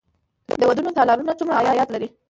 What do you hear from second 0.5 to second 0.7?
د